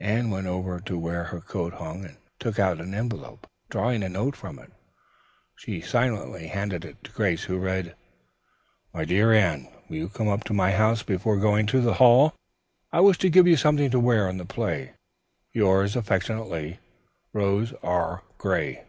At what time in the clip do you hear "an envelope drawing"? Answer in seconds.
2.80-4.02